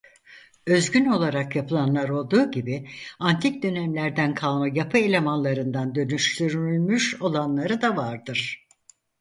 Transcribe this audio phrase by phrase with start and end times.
[0.67, 8.67] Özgün olarak yapılanlar olduğu gibi antik dönemlerden kalma yapı elemanlarından dönüştürülmüş olanları da vardır.